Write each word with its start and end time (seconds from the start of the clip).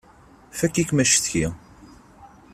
Fakk-ikem 0.59 1.01
acetki! 1.03 1.45